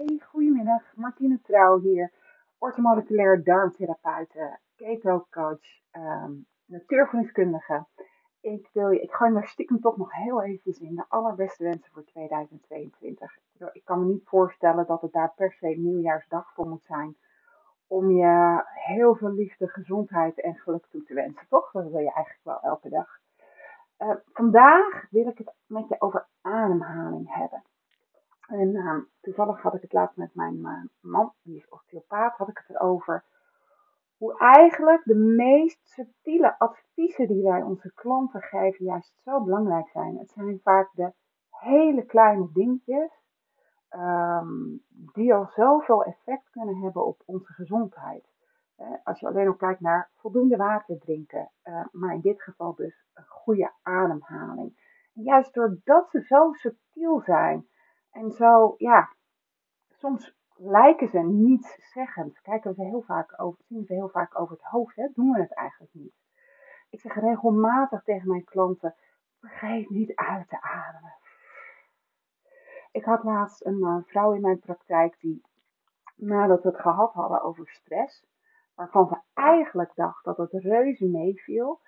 [0.00, 0.82] Hey, goedemiddag.
[0.96, 2.12] Martine Trouw hier,
[2.58, 6.46] orthomoleculaire darmtherapeute, keto-coach, um.
[8.40, 11.92] Ik, wil je, ik gooi me stiekem toch nog heel even in de allerbeste wensen
[11.92, 13.38] voor 2022.
[13.72, 17.16] Ik kan me niet voorstellen dat het daar per se nieuwjaarsdag voor moet zijn
[17.86, 21.70] om je heel veel liefde, gezondheid en geluk toe te wensen, toch?
[21.70, 23.18] Dat wil je eigenlijk wel elke dag.
[23.98, 27.62] Uh, vandaag wil ik het met je over ademhaling hebben.
[28.50, 32.48] En uh, toevallig had ik het laatst met mijn uh, man, die is osteopaat, had
[32.48, 33.24] ik het erover.
[34.16, 40.18] Hoe eigenlijk de meest subtiele adviezen die wij onze klanten geven juist zo belangrijk zijn.
[40.18, 41.12] Het zijn vaak de
[41.50, 43.10] hele kleine dingetjes
[43.90, 48.28] um, die al zoveel effect kunnen hebben op onze gezondheid.
[49.04, 53.04] Als je alleen al kijkt naar voldoende water drinken, uh, maar in dit geval dus
[53.14, 54.98] een goede ademhaling.
[55.12, 57.66] Juist doordat ze zo subtiel zijn,
[58.10, 59.12] en zo, ja,
[59.88, 62.40] soms lijken ze niet zeggend.
[62.40, 65.08] Kijken we ze heel vaak over, zien we heel vaak over het hoofd, hè?
[65.14, 66.14] doen we het eigenlijk niet.
[66.90, 68.94] Ik zeg regelmatig tegen mijn klanten,
[69.38, 71.14] vergeet niet uit te ademen.
[72.92, 75.42] Ik had laatst een uh, vrouw in mijn praktijk die,
[76.14, 78.26] nadat we het gehad hadden over stress,
[78.74, 81.80] waarvan ze eigenlijk dacht dat het reuze meeviel,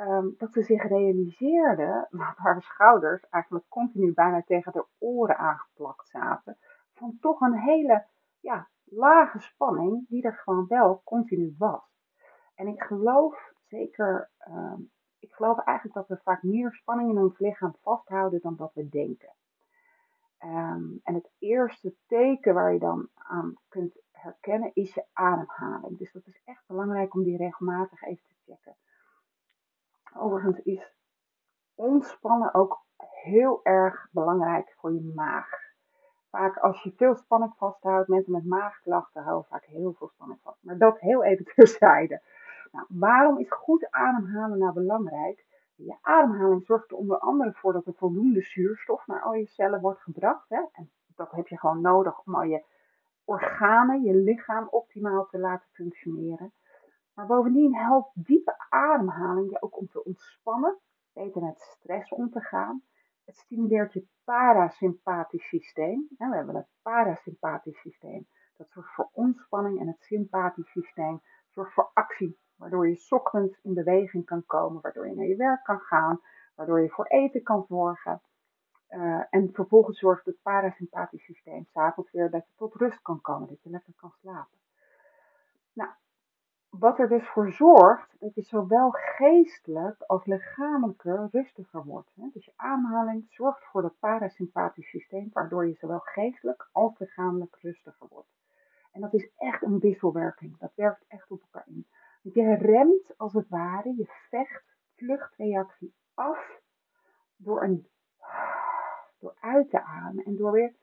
[0.00, 6.08] um, dat ze zich realiseerde dat haar schouders eigenlijk continu bijna tegen de oren aangeplakt
[6.08, 6.56] zaten.
[6.92, 8.06] Van toch een hele
[8.40, 11.88] ja, lage spanning die er gewoon wel continu was.
[12.54, 17.38] En ik geloof zeker, um, ik geloof eigenlijk dat we vaak meer spanning in ons
[17.38, 19.32] lichaam vasthouden dan dat we denken.
[20.44, 25.98] Um, en het eerste teken waar je dan aan kunt herkennen is je ademhaling.
[25.98, 28.76] Dus dat is echt belangrijk om die regelmatig even te checken.
[30.16, 30.94] Overigens is
[31.74, 35.48] ontspannen ook heel erg belangrijk voor je maag.
[36.30, 40.62] Vaak als je veel spanning vasthoudt, mensen met maagklachten houden vaak heel veel spanning vast.
[40.62, 42.22] Maar dat heel even terzijde.
[42.72, 45.46] Nou, waarom is goed ademhalen nou belangrijk?
[45.74, 49.80] Je ademhaling zorgt er onder andere voor dat er voldoende zuurstof naar al je cellen
[49.80, 50.48] wordt gebracht.
[50.48, 50.60] Hè?
[50.72, 52.64] En dat heb je gewoon nodig om al je
[53.24, 56.52] organen, je lichaam optimaal te laten functioneren.
[57.20, 60.78] Maar bovendien helpt diepe ademhaling je ook om te ontspannen,
[61.12, 62.82] beter met stress om te gaan.
[63.24, 66.06] Het stimuleert je parasympathisch systeem.
[66.18, 68.26] We hebben het parasympathisch systeem.
[68.56, 72.38] Dat zorgt voor ontspanning en het sympathisch systeem zorgt voor actie.
[72.56, 76.20] Waardoor je ochtends in beweging kan komen, waardoor je naar je werk kan gaan,
[76.54, 78.22] waardoor je voor eten kan zorgen.
[78.88, 83.48] Uh, en vervolgens zorgt het parasympathisch systeem s'avonds weer dat je tot rust kan komen,
[83.48, 84.58] dat je lekker kan slapen.
[85.72, 85.90] Nou,
[86.70, 92.10] wat er dus voor zorgt dat je zowel geestelijk als lichamelijker rustiger wordt.
[92.14, 98.06] Dus je ademhaling zorgt voor het parasympathisch systeem, waardoor je zowel geestelijk als lichamelijk rustiger
[98.10, 98.28] wordt.
[98.92, 100.58] En dat is echt een wisselwerking.
[100.58, 101.86] Dat werkt echt op elkaar in.
[102.22, 106.60] Want je remt als het ware je vecht-vluchtreactie af
[107.36, 107.86] door, een,
[109.18, 110.74] door uit te ademen en door weer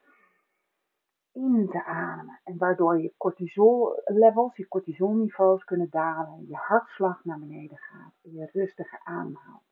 [1.38, 2.40] in te ademen.
[2.44, 8.34] En waardoor je cortisol levels, je cortisolniveaus kunnen dalen, je hartslag naar beneden gaat en
[8.34, 9.64] je rustiger ademhaalt.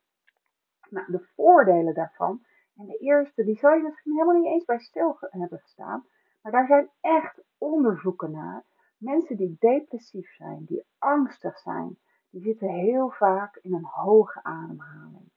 [0.89, 2.43] Nou, de voordelen daarvan,
[2.75, 6.05] en de eerste, die zou je misschien helemaal niet eens bij stil hebben gestaan,
[6.41, 8.63] maar daar zijn echt onderzoeken naar.
[8.97, 11.97] Mensen die depressief zijn, die angstig zijn,
[12.29, 15.31] die zitten heel vaak in een hoge ademhaling.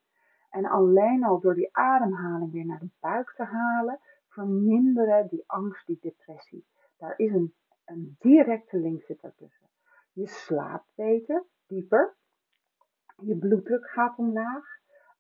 [0.50, 4.00] En alleen al door die ademhaling weer naar de buik te halen,
[4.38, 6.66] verminderen die angst, die depressie.
[6.96, 7.54] Daar is een,
[7.84, 9.68] een directe link zit ertussen.
[10.12, 12.16] Je slaapt beter, dieper.
[13.16, 14.64] Je bloeddruk gaat omlaag.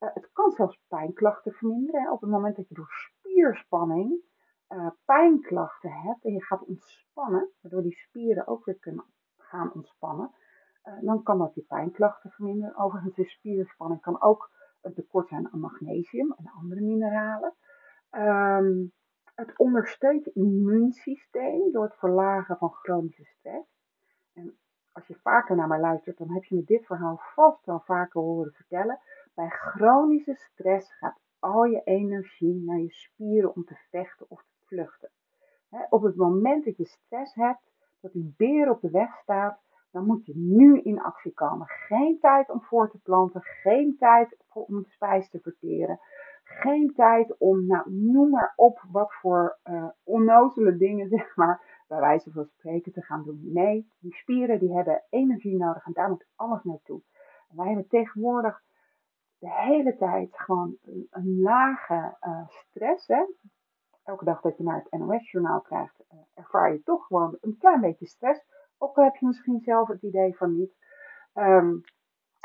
[0.00, 2.12] Uh, het kan zelfs pijnklachten verminderen.
[2.12, 4.22] Op het moment dat je door spierspanning
[4.68, 9.04] uh, pijnklachten hebt en je gaat ontspannen, waardoor die spieren ook weer kunnen
[9.36, 10.30] gaan ontspannen,
[10.84, 12.76] uh, dan kan dat die pijnklachten verminderen.
[12.76, 17.54] Overigens is spierspanning kan ook een tekort zijn aan magnesium en andere mineralen.
[18.10, 18.92] Um,
[19.38, 23.68] het ondersteunt je immuunsysteem door het verlagen van chronische stress.
[24.32, 24.58] En
[24.92, 28.20] als je vaker naar mij luistert, dan heb je me dit verhaal vast wel vaker
[28.20, 29.00] horen vertellen.
[29.34, 34.66] Bij chronische stress gaat al je energie naar je spieren om te vechten of te
[34.66, 35.10] vluchten.
[35.88, 37.70] op het moment dat je stress hebt,
[38.00, 39.60] dat die beer op de weg staat,
[39.90, 41.66] dan moet je nu in actie komen.
[41.66, 46.00] Geen tijd om voor te planten, geen tijd om spijs te verteren.
[46.48, 52.00] Geen tijd om, nou, noem maar op wat voor uh, onnozele dingen, zeg maar, bij
[52.00, 53.40] wijze van spreken te gaan doen.
[53.44, 57.02] Nee, die spieren die hebben energie nodig en daar moet alles naartoe.
[57.48, 58.62] Wij hebben tegenwoordig
[59.38, 60.76] de hele tijd gewoon
[61.10, 63.06] een, lage uh, stress.
[63.06, 63.24] Hè?
[64.04, 67.80] Elke dag dat je naar het NOS-journaal krijgt, er ervaar je toch gewoon een klein
[67.80, 68.44] beetje stress.
[68.78, 70.76] Ook al heb je misschien zelf het idee van niet.
[71.32, 71.76] Ehm,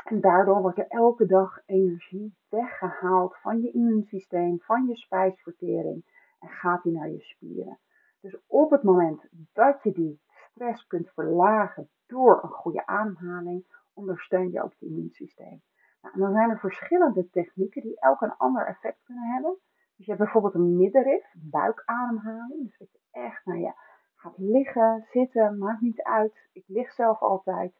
[0.04, 6.04] en daardoor wordt er elke dag energie weggehaald van je immuunsysteem, van je spijsvertering
[6.40, 7.78] en gaat die naar je spieren.
[8.20, 10.20] Dus op het moment dat je die
[10.50, 13.64] stress kunt verlagen door een goede ademhaling,
[13.94, 15.62] ondersteun je ook het immuunsysteem.
[16.02, 19.56] Nou, dan zijn er verschillende technieken die elk een ander effect kunnen hebben.
[19.96, 22.66] Dus je hebt bijvoorbeeld een middenrif, buikademhaling.
[22.66, 23.74] Dus dat je echt nou ja,
[24.14, 26.48] gaat liggen, zitten, maakt niet uit.
[26.52, 27.72] Ik lig zelf altijd.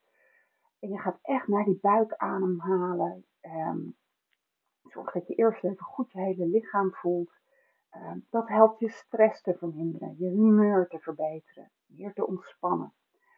[0.85, 3.25] En je gaat echt naar die buik ademhalen.
[3.41, 3.79] Ehm,
[4.83, 7.31] zorg dat je eerst even goed je hele lichaam voelt.
[7.91, 12.93] Ehm, dat helpt je stress te verminderen, je humeur te verbeteren, meer te ontspannen.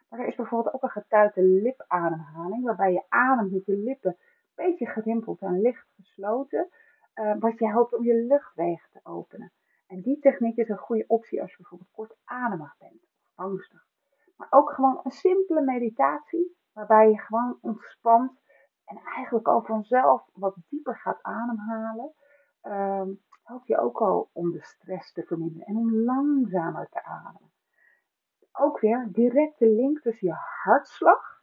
[0.08, 4.64] Maar er is bijvoorbeeld ook een getuite lipademhaling, waarbij je ademt met je lippen een
[4.64, 6.69] beetje gerimpeld en licht gesloten,
[7.14, 9.52] uh, wat je helpt om je luchtwegen te openen.
[9.87, 13.87] En die techniek is een goede optie als je bijvoorbeeld kortademig bent of angstig.
[14.37, 18.40] Maar ook gewoon een simpele meditatie, waarbij je gewoon ontspant
[18.84, 22.12] en eigenlijk al vanzelf wat dieper gaat ademhalen.
[22.62, 23.08] Uh,
[23.43, 27.50] helpt je ook al om de stress te verminderen en om langzamer te ademen.
[28.52, 31.43] Ook weer directe link tussen je hartslag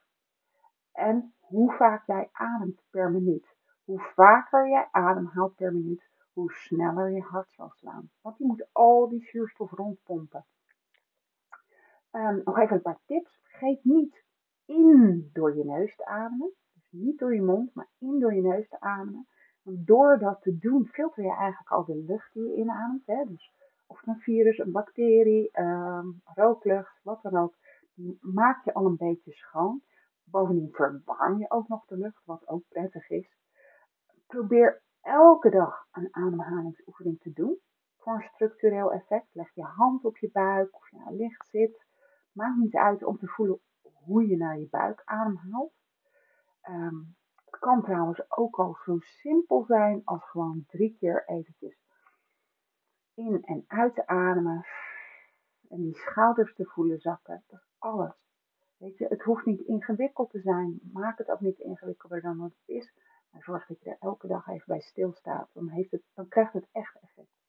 [0.92, 3.56] en hoe vaak jij ademt per minuut.
[3.84, 8.12] Hoe vaker jij ademhaalt per minuut, hoe sneller je hart zal slaan.
[8.22, 10.46] Want die moet al die zuurstof rondpompen.
[12.12, 13.40] Um, nog even een paar tips.
[13.42, 14.24] Vergeet niet
[14.66, 16.52] in door je neus te ademen.
[16.74, 19.28] Dus niet door je mond, maar in door je neus te ademen.
[19.64, 23.06] Door dat te doen filter je eigenlijk al de lucht die je inademt.
[23.06, 23.26] Hè?
[23.26, 23.54] Dus
[23.88, 27.56] of het een virus, een bacterie, um, rooklucht, wat dan ook.
[27.94, 29.82] Die maak je al een beetje schoon.
[30.24, 33.38] Bovendien verwarm je ook nog de lucht, wat ook prettig is.
[34.28, 37.58] Probeer elke dag een ademhalingsoefening te doen.
[37.98, 39.28] Voor een structureel effect.
[39.32, 41.86] Leg je hand op je buik of je nou licht zit.
[42.32, 43.60] Maakt niet uit om te voelen
[44.06, 45.74] hoe je naar je buik ademhaalt.
[46.70, 47.16] Um,
[47.46, 51.84] het kan trouwens ook al zo simpel zijn als gewoon drie keer eventjes
[53.14, 54.66] in en uit te ademen.
[55.70, 57.44] En die schouders te voelen zakken.
[57.48, 58.14] Dat is alles.
[58.78, 60.80] Weet je, het hoeft niet ingewikkeld te zijn.
[60.94, 62.94] Maak het ook niet ingewikkelder dan wat het is.
[63.32, 65.50] Maar zorg dat je er elke dag even bij stilstaat.
[65.54, 67.42] Dan, heeft het, dan krijgt het echt effect.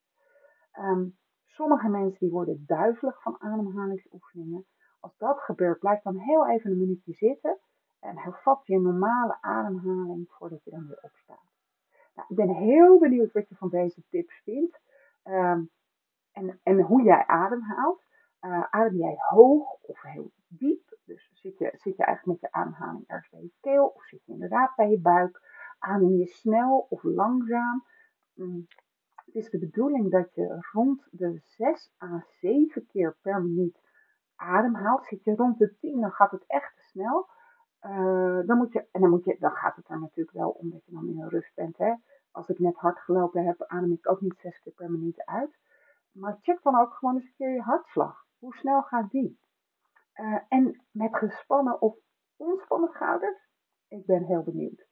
[0.79, 4.67] Um, sommige mensen die worden duizelig van ademhalingsoefeningen.
[5.05, 7.59] Als dat gebeurt, blijf dan heel even een minuutje zitten.
[8.01, 11.45] En hervat je normale ademhaling voordat je dan weer opstaat.
[12.15, 14.81] Nou, ik ben heel benieuwd wat je van deze tips vindt.
[15.25, 15.71] Um,
[16.33, 18.03] en, en hoe jij ademhaalt.
[18.41, 20.99] Uh, adem jij hoog of heel diep?
[21.05, 24.25] Dus zit je, zit je eigenlijk met je ademhaling ergens bij je keel of zit
[24.25, 25.41] je inderdaad bij je buik?
[25.79, 27.85] Adem je snel of langzaam?
[28.35, 28.67] Um,
[29.15, 33.83] het is de bedoeling dat je rond de 6 à 7 keer per minuut
[34.37, 35.07] ademhaalt.
[35.07, 37.29] Zit je rond de 10, dan gaat het echt te snel.
[37.83, 40.71] Uh, dan moet je, en dan, moet je, dan gaat het er natuurlijk wel om
[40.71, 41.79] dat je dan in een rust bent.
[41.79, 41.95] Hè?
[42.31, 45.59] Als ik net hard gelopen heb, adem ik ook niet zes keer per minuut uit.
[46.13, 48.27] Maar check dan ook gewoon eens een keer je hartslag.
[48.39, 49.39] Hoe snel gaat die?
[50.15, 51.97] Uh, en met gespannen of
[52.37, 53.49] ontspannen schouders?
[53.89, 54.87] Ik ben heel benieuwd.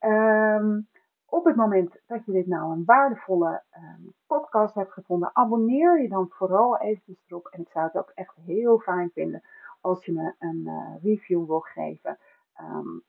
[0.00, 0.88] Um,
[1.30, 6.08] op het moment dat je dit nou een waardevolle um, podcast hebt gevonden, abonneer je
[6.08, 7.46] dan vooral eventjes erop.
[7.46, 9.42] En ik zou het ook echt heel fijn vinden
[9.80, 12.18] als je me een uh, review wil geven.
[12.60, 13.02] Um,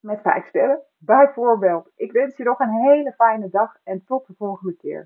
[0.00, 1.90] met vijf sterren, bijvoorbeeld.
[1.96, 5.02] Ik wens je nog een hele fijne dag en tot de volgende keer.